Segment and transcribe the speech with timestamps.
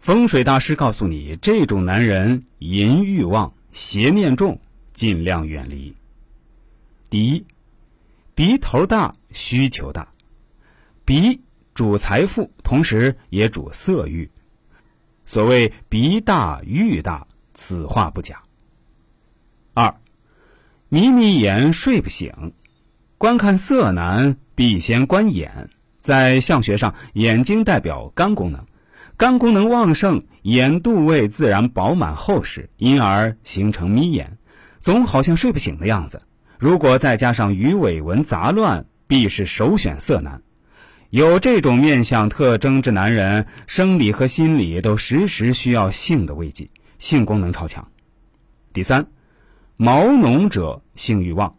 [0.00, 4.58] 风水大师告诉你，这种男人淫欲旺、邪念重，
[4.94, 5.94] 尽量远离。
[7.10, 7.44] 第一，
[8.34, 10.08] 鼻头大，需求大，
[11.04, 11.38] 鼻
[11.74, 14.28] 主财富，同时也主色欲。
[15.26, 18.42] 所谓鼻大欲大，此话不假。
[19.74, 19.94] 二，
[20.88, 22.32] 迷迷眼，睡不醒。
[23.18, 25.68] 观看色男，必先观眼。
[26.00, 28.64] 在相学上，眼睛代表肝功能，
[29.20, 34.38] 肝功能旺盛，眼部位自然饱满厚实，因而形成眯眼，
[34.80, 36.22] 总好像睡不醒的样子。
[36.58, 40.40] 如果再加上鱼尾纹杂乱，必是首选色男。
[41.10, 47.86] 有这种面相特征之男人，生理和心理都时时需要性的慰藉，性功能超强。
[48.72, 49.06] 第三，
[49.76, 51.56] 毛浓者性欲旺。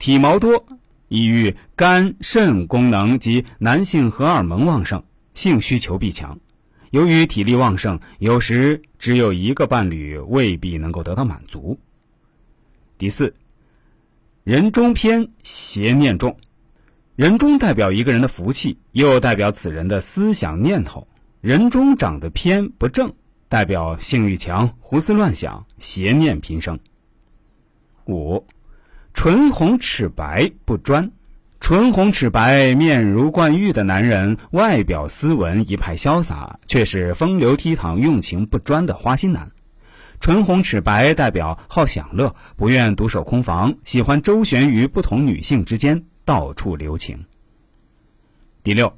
[0.00, 0.66] 体毛多，
[1.06, 6.40] 易于肝肾功能及男性荷尔蒙旺盛，性需求必强。
[6.90, 11.78] 由于体力旺盛，有时只有一个伴侣未必能够得到满足。
[12.98, 13.34] 第四，
[14.44, 16.36] 人中偏，邪念重。
[17.14, 21.06] 人中代表一个人的福气，又代表此人的思想念头。
[21.40, 23.14] 人中长得偏不正，
[23.48, 26.78] 代表性欲强，胡思乱想，邪念频生。
[28.06, 28.46] 五。
[29.14, 31.10] 唇红齿白不专，
[31.68, 39.50] 唇红齿白、面如冠玉的男人，外表斯文，一派潇洒，却是风流倜傥、用情不专的花心男。
[40.20, 47.24] 唇红齿白代表好享乐，不愿独守空房，喜欢周旋于不同女性之间，到处留情。
[48.62, 48.92] 第六，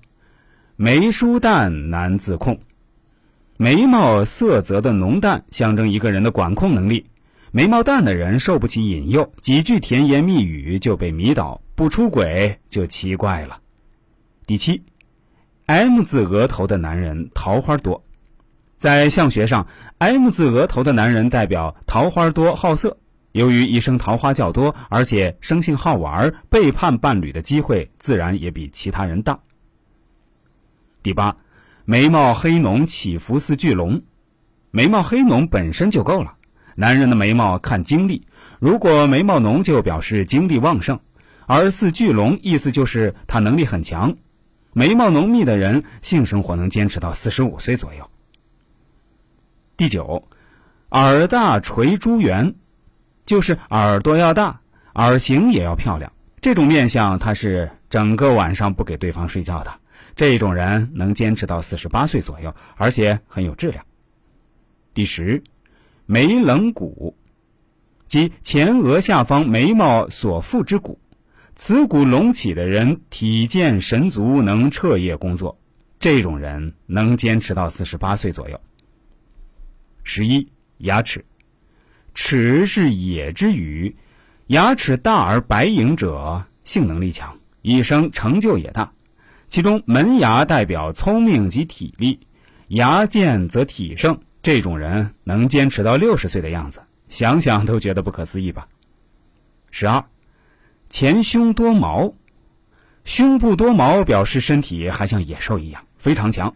[0.77, 2.61] 眉疏淡难自控，
[3.57, 7.07] 眉毛色泽的浓淡，象征一个人的管控能力。
[7.51, 13.61] 眉毛淡的人受不起引诱，几句甜言蜜语就被迷倒，不出轨就奇怪了。
[14.49, 14.83] 第七
[15.67, 18.03] ，M 字额头的男人桃花多，
[18.77, 19.65] 在相学上
[19.99, 22.99] ，M 字额头的男人代表桃花多、好色。
[23.31, 29.39] 由于一生桃花较多，而且生性好玩，背叛伴侣的机会自然也比其他人大。
[31.01, 31.37] 第八，
[31.85, 34.03] 眉毛黑浓，起伏似巨龙，
[34.73, 36.35] 眉毛黑浓本身就够了。
[36.75, 38.27] 男人的眉毛看精力，
[38.59, 40.99] 如果眉毛浓就表示精力旺盛，
[41.49, 44.17] 而似巨龙意思就是他能力很强。
[44.75, 48.09] 眉毛浓密的人性生活能坚持到四十五岁左右。
[49.77, 50.29] 第九，
[50.91, 52.55] 耳大垂珠圆，
[53.25, 54.61] 就是耳朵要大，
[54.95, 56.13] 耳形也要漂亮。
[56.41, 59.73] 这种面相他是整个晚上不给对方睡觉的，
[60.15, 63.85] 这种人能坚持到四十八岁左右，而且很有质量。
[64.93, 65.43] 第十。
[66.11, 67.15] 眉棱骨，
[68.07, 70.99] 即前额下方眉毛所附之骨，
[71.61, 75.59] 此骨隆起的人体健神足，能彻夜工作。
[75.99, 78.61] 这种人能坚持到四十八岁左右。
[80.05, 81.25] 十一，牙齿，
[82.15, 83.97] 齿是野之鱼，
[84.47, 88.93] 牙齿大而白莹者，性能力强，一生成就也大。
[89.49, 92.21] 其中门牙代表聪明及体力，
[92.69, 94.21] 牙健则体盛。
[94.43, 98.69] 这种人能坚持到六十岁的样子，想想都觉得不可思议吧。
[99.73, 100.05] 十二，
[100.89, 102.15] 前胸多毛，
[103.05, 106.55] 胸部多毛表示身体还像野兽一样非常强，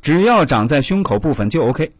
[0.00, 1.92] 只要长在胸口部分就 OK。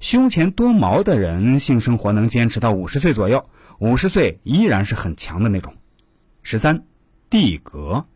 [0.00, 5.74] 胸前多毛的人性生活能坚持到五十岁左右，五十岁依然是很强的那种。
[6.42, 6.84] 十三，
[7.30, 8.06] 地格，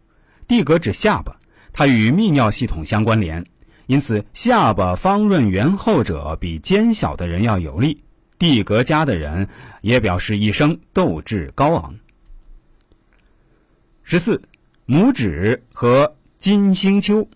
[0.49, 1.37] 地格指下巴，
[1.72, 3.47] 它与泌尿系统相关联。
[3.87, 8.03] 因此，下巴方润圆厚者比尖小的人要有力。
[8.39, 9.49] 地格佳的人
[9.81, 11.97] 也表示一生斗志高昂。
[14.03, 14.43] 十四，
[14.87, 17.29] 拇指和金星丘，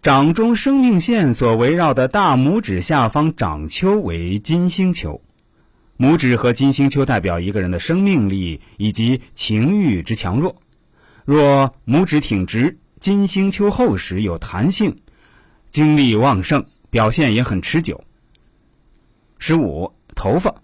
[0.00, 5.20] 掌中生命线所围绕的大拇指下方掌丘为金星丘。
[5.98, 10.56] 拇指和金星丘代表一个人的生命力以及情欲之强弱。
[11.24, 14.98] 若拇指挺直，金星丘厚实有弹性。
[15.70, 18.04] 精力旺盛，表现也很持久。
[19.38, 20.54] 十五，头发，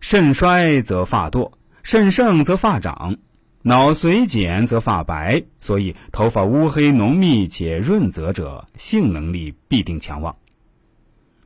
[0.00, 1.52] 肾衰则发堕，
[1.84, 3.18] 肾盛则发长，
[3.62, 5.42] 脑髓减则发白。
[5.60, 10.34] 所以，头发乌黑浓密且润泽者，性能力必定强旺。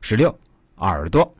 [0.01, 0.37] 十六，
[0.77, 1.35] 耳朵，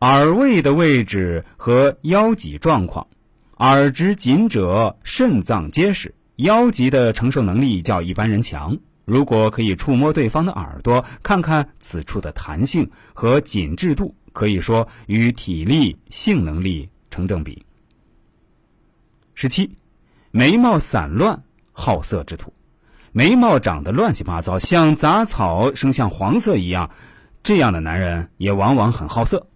[0.00, 3.06] 耳位的位置和腰脊状况，
[3.58, 8.78] 耳直紧者肾脏结实，腰脊的承受能力较一般人强。
[9.04, 17.64] 如果可以触摸对方的耳朵，看看此处的弹性和紧致度，可以说与体力、性能力成正比。
[19.34, 19.68] 十七，
[20.32, 21.42] 眉毛散乱，
[21.72, 22.52] 好色之徒，
[23.12, 26.88] 眉毛长得乱七八糟，像杂草生像黄色一样，
[27.42, 29.48] 这样的男人也往往很好色。